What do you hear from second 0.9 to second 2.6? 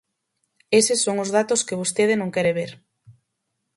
son os datos que vostede non quere